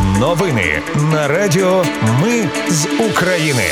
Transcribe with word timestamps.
Новини 0.00 0.82
на 1.12 1.28
Радіо 1.28 1.84
Ми 2.22 2.48
з 2.68 2.86
України. 3.10 3.62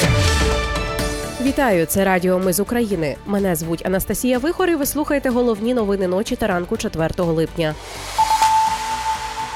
Вітаю, 1.42 1.86
це 1.86 2.04
Радіо 2.04 2.38
Ми 2.38 2.52
з 2.52 2.60
України. 2.60 3.16
Мене 3.26 3.56
звуть 3.56 3.86
Анастасія 3.86 4.38
Вихор 4.38 4.70
і 4.70 4.74
Ви 4.74 4.86
слухаєте 4.86 5.30
головні 5.30 5.74
новини 5.74 6.06
ночі 6.08 6.36
та 6.36 6.46
ранку 6.46 6.76
4 6.76 7.10
липня. 7.18 7.74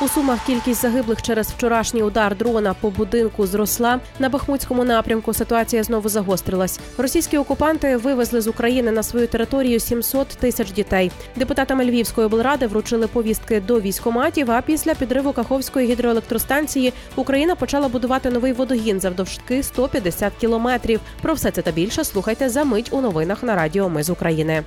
У 0.00 0.08
сумах 0.08 0.38
кількість 0.46 0.82
загиблих 0.82 1.22
через 1.22 1.50
вчорашній 1.50 2.02
удар 2.02 2.36
дрона 2.36 2.74
по 2.74 2.90
будинку 2.90 3.46
зросла. 3.46 4.00
На 4.18 4.28
Бахмутському 4.28 4.84
напрямку 4.84 5.34
ситуація 5.34 5.82
знову 5.82 6.08
загострилась. 6.08 6.80
Російські 6.98 7.38
окупанти 7.38 7.96
вивезли 7.96 8.40
з 8.40 8.48
України 8.48 8.90
на 8.90 9.02
свою 9.02 9.26
територію 9.26 9.80
700 9.80 10.28
тисяч 10.28 10.72
дітей. 10.72 11.12
Депутатам 11.36 11.82
Львівської 11.82 12.26
облради 12.26 12.66
вручили 12.66 13.06
повістки 13.06 13.60
до 13.60 13.80
військоматів. 13.80 14.50
А 14.50 14.62
після 14.62 14.94
підриву 14.94 15.32
Каховської 15.32 15.92
гідроелектростанції 15.92 16.92
Україна 17.16 17.54
почала 17.54 17.88
будувати 17.88 18.30
новий 18.30 18.52
водогін 18.52 19.00
завдовжки 19.00 19.62
150 19.62 20.32
кілометрів. 20.40 21.00
Про 21.22 21.34
все 21.34 21.50
це 21.50 21.62
та 21.62 21.70
більше 21.70 22.04
слухайте 22.04 22.48
за 22.48 22.64
мить 22.64 22.88
у 22.92 23.00
новинах 23.00 23.42
на 23.42 23.54
Радіо 23.54 23.88
Ми 23.88 24.02
з 24.02 24.10
України. 24.10 24.62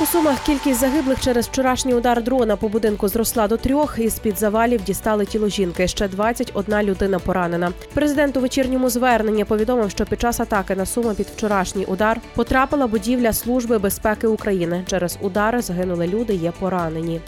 У 0.00 0.06
сумах 0.06 0.40
кількість 0.46 0.80
загиблих 0.80 1.20
через 1.20 1.46
вчорашній 1.46 1.94
удар 1.94 2.22
дрона 2.22 2.56
по 2.56 2.68
будинку 2.68 3.08
зросла 3.08 3.48
до 3.48 3.56
трьох. 3.56 3.98
Із 3.98 4.18
під 4.18 4.38
завалів 4.38 4.82
дістали 4.84 5.26
тіло 5.26 5.48
жінки. 5.48 5.88
Ще 5.88 6.08
21 6.08 6.82
людина 6.82 7.18
поранена. 7.18 7.72
Президент 7.94 8.36
у 8.36 8.40
вечірньому 8.40 8.90
зверненні 8.90 9.44
повідомив, 9.44 9.90
що 9.90 10.04
під 10.04 10.20
час 10.20 10.40
атаки 10.40 10.74
на 10.76 10.86
суми 10.86 11.14
під 11.14 11.26
вчорашній 11.26 11.84
удар 11.84 12.20
потрапила 12.34 12.86
будівля 12.86 13.32
служби 13.32 13.78
безпеки 13.78 14.26
України. 14.26 14.84
Через 14.86 15.18
удари 15.20 15.62
загинули 15.62 16.06
люди. 16.06 16.34
Є 16.34 16.52
поранені. 16.60 17.20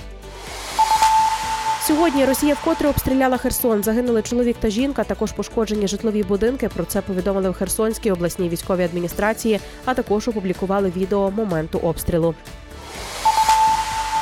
Сьогодні 1.89 2.25
Росія 2.25 2.55
вкотре 2.55 2.89
обстріляла 2.89 3.37
Херсон. 3.37 3.83
Загинули 3.83 4.23
чоловік 4.23 4.57
та 4.61 4.71
жінка. 4.71 5.05
Також 5.05 5.33
пошкоджені 5.33 5.89
житлові 5.89 6.23
будинки. 6.23 6.69
Про 6.69 6.85
це 6.85 7.01
повідомили 7.01 7.51
в 7.51 7.53
Херсонській 7.53 8.11
обласній 8.11 8.48
військовій 8.48 8.83
адміністрації, 8.83 9.61
а 9.85 9.95
також 9.95 10.29
опублікували 10.29 10.92
відео 10.97 11.31
моменту 11.31 11.79
обстрілу. 11.79 12.35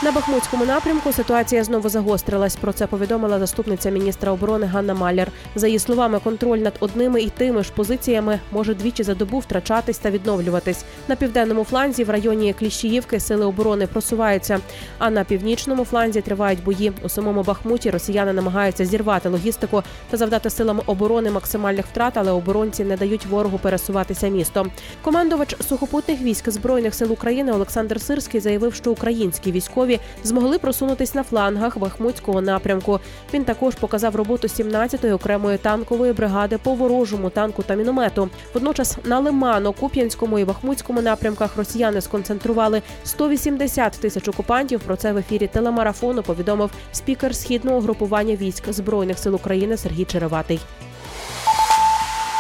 На 0.03 0.13
Бахмутському 0.13 0.65
напрямку 0.65 1.13
ситуація 1.13 1.65
знову 1.65 1.89
загострилась. 1.89 2.57
Про 2.57 2.73
це 2.73 2.87
повідомила 2.87 3.39
заступниця 3.39 3.91
міністра 3.91 4.33
оборони 4.33 4.67
Ганна 4.67 4.95
Маляр. 4.95 5.29
За 5.55 5.67
її 5.67 5.79
словами, 5.79 6.21
контроль 6.25 6.59
над 6.59 6.73
одними 6.81 7.23
і 7.23 7.29
тими 7.29 7.63
ж 7.63 7.73
позиціями 7.75 8.41
може 8.53 8.75
двічі 8.75 9.03
за 9.03 9.15
добу 9.15 9.39
втрачатись 9.39 9.99
та 9.99 10.11
відновлюватись. 10.11 10.85
На 11.09 11.17
південному 11.17 11.65
фланзі 11.65 12.05
в 12.05 12.11
районі 12.11 12.53
Кліщіївки 12.59 13.21
сили 13.21 13.47
оборони 13.47 13.87
просуваються. 13.87 14.59
А 14.99 15.11
на 15.11 15.25
північному 15.25 15.85
фланзі 15.85 16.21
тривають 16.21 16.65
бої. 16.65 16.93
У 17.03 17.09
самому 17.09 17.43
Бахмуті 17.43 17.91
росіяни 17.91 18.33
намагаються 18.33 18.85
зірвати 18.85 19.29
логістику 19.29 19.83
та 20.11 20.17
завдати 20.17 20.51
силам 20.51 20.81
оборони 20.87 21.31
максимальних 21.31 21.87
втрат, 21.87 22.17
але 22.17 22.33
оборонці 22.33 22.85
не 22.85 22.97
дають 22.97 23.27
ворогу 23.27 23.59
пересуватися 23.59 24.29
містом. 24.29 24.71
Командувач 25.03 25.57
сухопутних 25.69 26.21
військ 26.21 26.51
збройних 26.51 26.95
сил 26.95 27.13
України 27.13 27.53
Олександр 27.53 28.01
Сирський 28.01 28.41
заявив, 28.41 28.75
що 28.75 28.91
українські 28.91 29.53
військові 29.53 29.86
змогли 30.25 30.59
просунутись 30.59 31.15
на 31.15 31.23
флангах 31.23 31.79
Бахмутського 31.79 32.41
напрямку. 32.41 33.01
Він 33.35 33.45
також 33.45 33.75
показав 33.75 34.17
роботу 34.17 34.49
17-ї 34.49 35.15
окремої 35.15 35.59
танкової 35.59 36.13
бригади 36.13 36.59
по 36.59 36.75
ворожому 36.75 37.31
танку 37.31 37.63
та 37.63 37.75
міномету. 37.75 38.29
Водночас 38.55 38.99
на 39.05 39.21
Лимано, 39.21 39.73
Куп'янському 39.73 40.39
і 40.39 40.45
Бахмутському 40.45 41.03
напрямках 41.03 41.57
росіяни 41.57 42.01
сконцентрували 42.01 42.83
180 43.05 43.93
тисяч 43.93 44.29
окупантів. 44.29 44.81
Про 44.81 44.97
це 44.97 45.13
в 45.13 45.17
ефірі 45.17 45.47
телемарафону 45.47 46.23
повідомив 46.23 46.71
спікер 46.93 47.37
східного 47.37 47.81
групування 47.81 48.37
військ 48.37 48.73
збройних 48.73 49.19
сил 49.19 49.35
України 49.35 49.77
Сергій 49.77 50.05
Череватий. 50.05 50.61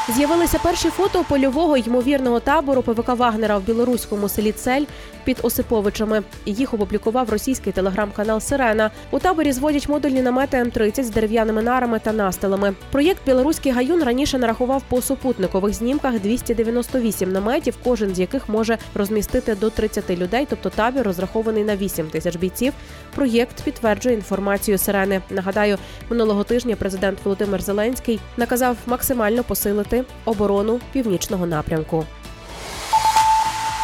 З'явилися 0.08 0.58
перші 0.58 0.88
фото 0.88 1.24
польового 1.28 1.76
ймовірного 1.76 2.40
табору 2.40 2.82
ПВК 2.82 3.08
Вагнера 3.08 3.58
в 3.58 3.62
білоруському 3.62 4.28
селі 4.28 4.52
Цель 4.52 4.84
під 5.24 5.38
Осиповичами. 5.42 6.22
Їх 6.44 6.74
опублікував 6.74 7.30
російський 7.30 7.72
телеграм-канал 7.72 8.40
Сирена. 8.40 8.90
У 9.10 9.18
таборі 9.18 9.52
зводять 9.52 9.88
модульні 9.88 10.22
намети 10.22 10.56
М-30 10.56 11.02
з 11.02 11.10
дерев'яними 11.10 11.62
нарами 11.62 11.98
та 11.98 12.12
настилами. 12.12 12.74
Проєкт 12.92 13.20
Білоруський 13.26 13.72
гаюн 13.72 14.02
раніше 14.02 14.38
нарахував 14.38 14.82
по 14.88 15.02
супутникових 15.02 15.74
знімках 15.74 16.20
298 16.20 17.32
наметів, 17.32 17.74
кожен 17.84 18.14
з 18.14 18.20
яких 18.20 18.48
може 18.48 18.78
розмістити 18.94 19.54
до 19.54 19.70
30 19.70 20.10
людей. 20.10 20.46
Тобто 20.50 20.70
табір 20.70 21.02
розрахований 21.02 21.64
на 21.64 21.76
8 21.76 22.06
тисяч 22.06 22.36
бійців. 22.36 22.72
Проєкт 23.14 23.62
підтверджує 23.64 24.14
інформацію 24.14 24.78
Сирени. 24.78 25.22
Нагадаю, 25.30 25.78
минулого 26.10 26.44
тижня 26.44 26.76
президент 26.76 27.18
Володимир 27.24 27.62
Зеленський 27.62 28.20
наказав 28.36 28.76
максимально 28.86 29.44
посилити 29.44 29.95
оборону 30.24 30.80
північного 30.92 31.46
напрямку. 31.46 32.04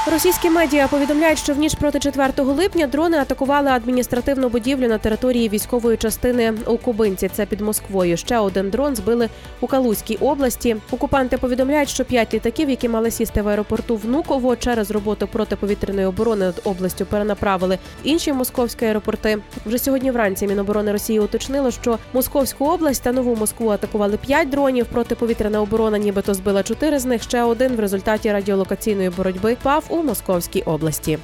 Російські 0.06 0.50
медіа 0.50 0.88
повідомляють, 0.88 1.38
що 1.38 1.54
в 1.54 1.58
ніч 1.58 1.74
проти 1.74 1.98
4 1.98 2.32
липня 2.38 2.86
дрони 2.86 3.18
атакували 3.18 3.70
адміністративну 3.70 4.48
будівлю 4.48 4.88
на 4.88 4.98
території 4.98 5.48
військової 5.48 5.96
частини 5.96 6.54
у 6.66 6.78
Кубинці. 6.78 7.28
Це 7.28 7.46
під 7.46 7.60
Москвою. 7.60 8.16
Ще 8.16 8.38
один 8.38 8.70
дрон 8.70 8.96
збили 8.96 9.28
у 9.60 9.66
Калузькій 9.66 10.16
області. 10.16 10.76
Окупанти 10.90 11.38
повідомляють, 11.38 11.88
що 11.88 12.04
п'ять 12.04 12.34
літаків, 12.34 12.70
які 12.70 12.88
мали 12.88 13.10
сісти 13.10 13.42
в 13.42 13.48
аеропорту 13.48 13.96
Внуково, 13.96 14.56
через 14.56 14.90
роботу 14.90 15.28
протиповітряної 15.28 16.06
оборони 16.06 16.44
над 16.44 16.60
областю 16.64 17.06
перенаправили 17.06 17.74
в 17.74 18.06
інші 18.06 18.32
московські 18.32 18.84
аеропорти. 18.84 19.38
Вже 19.66 19.78
сьогодні 19.78 20.10
вранці 20.10 20.46
Міноборони 20.46 20.92
Росії 20.92 21.20
уточнило, 21.20 21.70
що 21.70 21.98
Московську 22.12 22.66
область 22.66 23.02
та 23.02 23.12
нову 23.12 23.36
Москву 23.36 23.68
атакували 23.68 24.16
п'ять 24.16 24.50
дронів. 24.50 24.86
Протиповітряна 24.86 25.60
оборона, 25.60 25.98
нібито 25.98 26.34
збила 26.34 26.62
чотири 26.62 26.98
з 26.98 27.04
них. 27.04 27.22
Ще 27.22 27.42
один 27.42 27.76
в 27.76 27.80
результаті 27.80 28.32
радіолокаційної 28.32 29.10
боротьби 29.10 29.54
впав 29.54 29.84
у 29.92 30.02
Московській 30.02 30.62
області. 30.62 31.18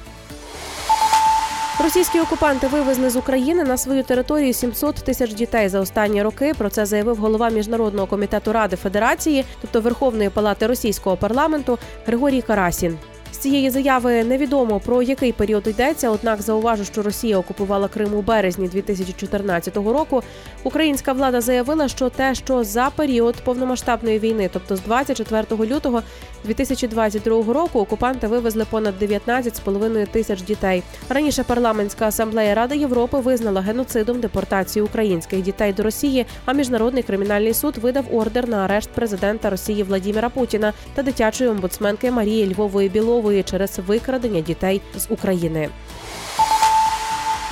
Російські 1.83 2.19
окупанти 2.19 2.67
вивезли 2.67 3.09
з 3.09 3.15
України 3.15 3.63
на 3.63 3.77
свою 3.77 4.03
територію 4.03 4.53
700 4.53 4.95
тисяч 4.95 5.33
дітей 5.33 5.69
за 5.69 5.79
останні 5.79 6.23
роки. 6.23 6.53
Про 6.57 6.69
це 6.69 6.85
заявив 6.85 7.17
голова 7.17 7.49
міжнародного 7.49 8.07
комітету 8.07 8.53
Ради 8.53 8.75
Федерації, 8.75 9.45
тобто 9.61 9.81
Верховної 9.81 10.29
Палати 10.29 10.67
Російського 10.67 11.17
парламенту 11.17 11.77
Григорій 12.05 12.41
Карасін. 12.41 12.97
З 13.33 13.37
цієї 13.37 13.69
заяви 13.69 14.23
невідомо 14.23 14.79
про 14.79 15.01
який 15.01 15.31
період 15.31 15.67
йдеться. 15.67 16.09
Однак 16.09 16.41
зауважу, 16.41 16.85
що 16.85 17.01
Росія 17.01 17.37
окупувала 17.37 17.87
Крим 17.87 18.13
у 18.13 18.21
березні 18.21 18.67
2014 18.67 19.75
року. 19.75 20.23
Українська 20.63 21.13
влада 21.13 21.41
заявила, 21.41 21.87
що 21.87 22.09
те, 22.09 22.35
що 22.35 22.63
за 22.63 22.89
період 22.95 23.35
повномасштабної 23.35 24.19
війни, 24.19 24.49
тобто 24.53 24.75
з 24.75 24.81
24 24.81 25.65
лютого 25.65 26.01
2022 26.43 27.53
року, 27.53 27.79
окупанти 27.79 28.27
вивезли 28.27 28.65
понад 28.69 29.03
19,5 29.03 30.07
тисяч 30.07 30.41
дітей. 30.41 30.83
Раніше 31.09 31.43
парламентська 31.43 32.07
асамблея 32.07 32.55
Ради 32.55 32.77
Європи 32.77 33.19
визнала 33.19 33.61
геноцидом 33.61 34.19
депортацію 34.19 34.85
українських 34.85 35.41
дітей 35.41 35.73
до 35.73 35.83
Росії. 35.83 36.25
А 36.45 36.53
міжнародний 36.53 37.03
кримінальний 37.03 37.53
суд 37.53 37.77
видав 37.77 38.05
ордер 38.11 38.49
на 38.49 38.57
арешт 38.57 38.89
президента 38.89 39.49
Росії 39.49 39.83
Владіміра 39.83 40.29
Путіна 40.29 40.73
та 40.95 41.03
дитячої 41.03 41.49
омбудсменки 41.49 42.11
Марії 42.11 42.53
Львової 42.53 42.89
Білової 43.19 43.43
через 43.43 43.79
викрадення 43.79 44.41
дітей 44.41 44.81
з 44.95 45.11
України. 45.11 45.69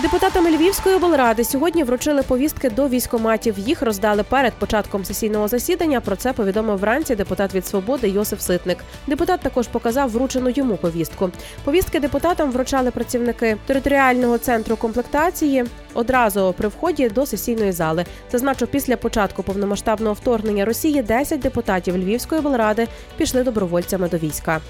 Депутатам 0.01 0.47
Львівської 0.47 0.95
облради 0.95 1.43
сьогодні 1.43 1.83
вручили 1.83 2.23
повістки 2.23 2.69
до 2.69 2.87
військоматів. 2.87 3.59
Їх 3.59 3.81
роздали 3.81 4.23
перед 4.23 4.53
початком 4.53 5.05
сесійного 5.05 5.47
засідання. 5.47 6.01
Про 6.01 6.15
це 6.15 6.33
повідомив 6.33 6.77
вранці 6.77 7.15
депутат 7.15 7.55
від 7.55 7.65
свободи 7.67 8.09
Йосиф 8.09 8.41
Ситник. 8.41 8.77
Депутат 9.07 9.39
також 9.39 9.67
показав 9.67 10.09
вручену 10.09 10.49
йому 10.49 10.77
повістку. 10.77 11.29
Повістки 11.63 11.99
депутатам 11.99 12.51
вручали 12.51 12.91
працівники 12.91 13.57
територіального 13.65 14.37
центру 14.37 14.75
комплектації 14.75 15.65
одразу 15.93 16.55
при 16.57 16.67
вході 16.67 17.09
до 17.09 17.25
сесійної 17.25 17.71
зали. 17.71 18.05
Зазначу, 18.31 18.67
після 18.67 18.97
початку 18.97 19.43
повномасштабного 19.43 20.13
вторгнення 20.13 20.65
Росії 20.65 21.01
10 21.01 21.39
депутатів 21.39 21.97
Львівської 21.97 22.41
облради 22.41 22.87
пішли 23.17 23.43
добровольцями 23.43 24.09
до 24.09 24.17
війська. 24.17 24.61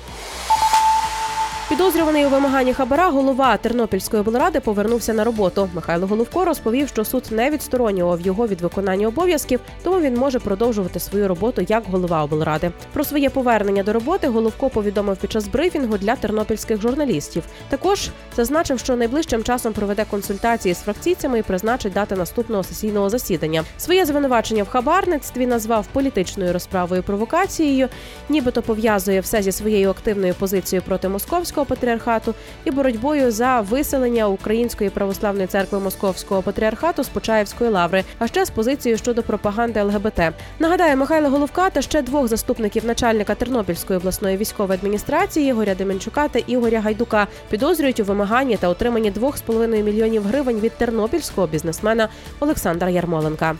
Підозрюваний 1.69 2.25
у 2.25 2.29
вимаганні 2.29 2.73
хабара 2.73 3.09
голова 3.09 3.57
Тернопільської 3.57 4.21
облради 4.21 4.59
повернувся 4.59 5.13
на 5.13 5.23
роботу. 5.23 5.69
Михайло 5.73 6.07
Головко 6.07 6.45
розповів, 6.45 6.87
що 6.87 7.05
суд 7.05 7.23
не 7.31 7.49
відсторонював 7.49 8.21
його 8.21 8.47
від 8.47 8.61
виконання 8.61 9.07
обов'язків, 9.07 9.59
тому 9.83 9.99
він 9.99 10.13
може 10.13 10.39
продовжувати 10.39 10.99
свою 10.99 11.27
роботу 11.27 11.65
як 11.67 11.83
голова 11.85 12.23
облради. 12.23 12.71
Про 12.93 13.03
своє 13.03 13.29
повернення 13.29 13.83
до 13.83 13.93
роботи 13.93 14.27
Головко 14.27 14.69
повідомив 14.69 15.17
під 15.17 15.31
час 15.31 15.47
брифінгу 15.47 15.97
для 15.97 16.15
тернопільських 16.15 16.81
журналістів. 16.81 17.43
Також 17.69 18.09
зазначив, 18.35 18.79
що 18.79 18.95
найближчим 18.95 19.43
часом 19.43 19.73
проведе 19.73 20.05
консультації 20.09 20.75
з 20.75 20.79
фракційцями 20.79 21.39
і 21.39 21.43
призначить 21.43 21.93
дати 21.93 22.15
наступного 22.15 22.63
сесійного 22.63 23.09
засідання. 23.09 23.63
Своє 23.77 24.05
звинувачення 24.05 24.63
в 24.63 24.69
хабарництві 24.69 25.47
назвав 25.47 25.87
політичною 25.87 26.53
розправою 26.53 27.03
провокацією, 27.03 27.89
нібито 28.29 28.61
пов'язує 28.61 29.19
все 29.19 29.41
зі 29.41 29.51
своєю 29.51 29.89
активною 29.89 30.33
позицією 30.33 30.83
проти 30.85 31.09
московського 31.09 31.56
Російського 31.57 31.75
патріархату 31.75 32.33
і 32.65 32.71
боротьбою 32.71 33.31
за 33.31 33.61
виселення 33.61 34.27
Української 34.27 34.89
православної 34.89 35.47
церкви 35.47 35.79
Московського 35.79 36.41
патріархату 36.41 37.03
з 37.03 37.07
Почаївської 37.07 37.69
лаври, 37.69 38.03
а 38.19 38.27
ще 38.27 38.45
з 38.45 38.49
позицією 38.49 38.97
щодо 38.97 39.23
пропаганди 39.23 39.81
ЛГБТ. 39.81 40.19
Нагадаю, 40.59 40.97
Михайла 40.97 41.29
Головка 41.29 41.69
та 41.69 41.81
ще 41.81 42.01
двох 42.01 42.27
заступників 42.27 42.85
начальника 42.85 43.35
Тернопільської 43.35 43.99
обласної 43.99 44.37
військової 44.37 44.79
адміністрації 44.79 45.49
Ігоря 45.49 45.75
Деменчука 45.75 46.27
та 46.27 46.39
Ігоря 46.39 46.81
Гайдука 46.81 47.27
підозрюють 47.49 47.99
у 47.99 48.03
вимаганні 48.03 48.57
та 48.57 48.67
отриманні 48.69 49.11
2,5 49.11 49.83
мільйонів 49.83 50.23
гривень 50.23 50.59
від 50.59 50.71
тернопільського 50.71 51.47
бізнесмена 51.47 52.09
Олександра 52.39 52.89
Ярмоленка. 52.89 53.55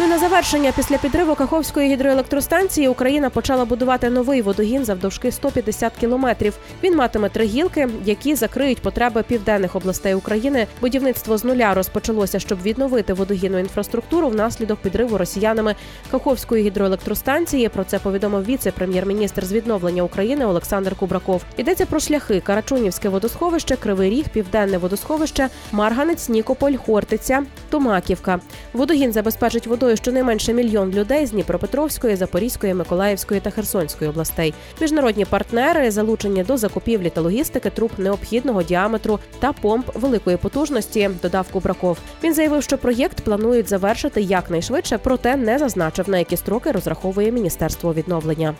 Ну 0.00 0.06
на 0.06 0.18
завершення 0.18 0.72
після 0.76 0.98
підриву 0.98 1.34
Каховської 1.34 1.92
гідроелектростанції 1.92 2.88
Україна 2.88 3.30
почала 3.30 3.64
будувати 3.64 4.10
новий 4.10 4.42
водогін 4.42 4.84
завдовжки 4.84 5.32
150 5.32 5.92
кілометрів. 6.00 6.54
Він 6.82 6.96
матиме 6.96 7.28
три 7.28 7.44
гілки, 7.44 7.88
які 8.04 8.34
закриють 8.34 8.82
потреби 8.82 9.22
південних 9.22 9.76
областей 9.76 10.14
України. 10.14 10.66
Будівництво 10.80 11.38
з 11.38 11.44
нуля 11.44 11.74
розпочалося, 11.74 12.38
щоб 12.38 12.62
відновити 12.62 13.12
водогінну 13.12 13.58
інфраструктуру 13.58 14.28
внаслідок 14.28 14.78
підриву 14.78 15.18
росіянами 15.18 15.74
Каховської 16.10 16.64
гідроелектростанції. 16.64 17.68
Про 17.68 17.84
це 17.84 17.98
повідомив 17.98 18.44
віце-прем'єр-міністр 18.44 19.44
з 19.44 19.52
відновлення 19.52 20.02
України 20.02 20.46
Олександр 20.46 20.94
Кубраков. 20.94 21.42
Йдеться 21.56 21.86
про 21.86 22.00
шляхи 22.00 22.40
Карачунівське 22.40 23.08
водосховище, 23.08 23.76
Кривий 23.76 24.10
Ріг, 24.10 24.24
Південне 24.28 24.78
водосховище, 24.78 25.48
Марганець, 25.72 26.28
Нікополь, 26.28 26.74
Хортиця, 26.86 27.42
Томаківка. 27.70 28.40
Водогін 28.72 29.12
забезпечить 29.12 29.66
водою 29.86 29.96
щонайменше 29.96 30.52
мільйон 30.52 30.90
людей 30.90 31.26
з 31.26 31.30
Дніпропетровської, 31.30 32.16
Запорізької, 32.16 32.74
Миколаївської 32.74 33.40
та 33.40 33.50
Херсонської 33.50 34.10
областей. 34.10 34.54
Міжнародні 34.80 35.24
партнери 35.24 35.90
залучені 35.90 36.44
до 36.44 36.56
закупівлі 36.56 37.10
та 37.10 37.20
логістики 37.20 37.70
труб 37.70 37.90
необхідного 37.98 38.62
діаметру 38.62 39.18
та 39.38 39.52
помп 39.52 39.90
великої 39.94 40.36
потужності. 40.36 41.10
Додав 41.22 41.46
Кубраков. 41.52 41.98
Він 42.24 42.34
заявив, 42.34 42.62
що 42.62 42.78
проєкт 42.78 43.20
планують 43.20 43.68
завершити 43.68 44.20
якнайшвидше, 44.20 44.98
проте 44.98 45.36
не 45.36 45.58
зазначив 45.58 46.10
на 46.10 46.18
які 46.18 46.36
строки 46.36 46.72
розраховує 46.72 47.32
міністерство 47.32 47.94
відновлення. 47.94 48.54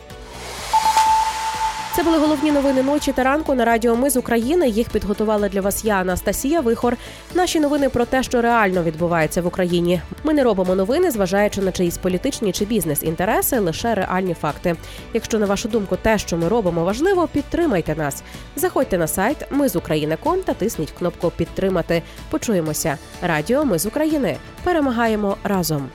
Це 1.97 2.03
були 2.03 2.17
головні 2.17 2.51
новини 2.51 2.83
ночі 2.83 3.11
та 3.11 3.23
ранку 3.23 3.55
на 3.55 3.65
радіо 3.65 3.95
Ми 3.95 4.09
з 4.09 4.17
України. 4.17 4.69
Їх 4.69 4.89
підготувала 4.89 5.49
для 5.49 5.61
вас 5.61 5.85
я, 5.85 5.95
Анастасія 5.95 6.61
Вихор. 6.61 6.97
Наші 7.33 7.59
новини 7.59 7.89
про 7.89 8.05
те, 8.05 8.23
що 8.23 8.41
реально 8.41 8.83
відбувається 8.83 9.41
в 9.41 9.47
Україні. 9.47 10.01
Ми 10.23 10.33
не 10.33 10.43
робимо 10.43 10.75
новини, 10.75 11.11
зважаючи 11.11 11.61
на 11.61 11.71
чиїсь 11.71 11.97
політичні 11.97 12.51
чи 12.51 12.65
бізнес-інтереси, 12.65 13.59
лише 13.59 13.95
реальні 13.95 14.33
факти. 14.33 14.75
Якщо 15.13 15.39
на 15.39 15.45
вашу 15.45 15.69
думку 15.69 15.95
те, 16.01 16.17
що 16.17 16.37
ми 16.37 16.47
робимо, 16.47 16.83
важливо, 16.83 17.27
підтримайте 17.27 17.95
нас. 17.95 18.23
Заходьте 18.55 18.97
на 18.97 19.07
сайт 19.07 19.37
Ми 19.51 19.69
з 19.69 19.75
України.ком 19.75 20.41
та 20.41 20.53
тисніть 20.53 20.91
кнопку 20.91 21.31
Підтримати. 21.37 22.01
Почуємося. 22.29 22.97
Радіо 23.21 23.65
Ми 23.65 23.79
з 23.79 23.85
України. 23.85 24.37
Перемагаємо 24.63 25.37
разом. 25.43 25.89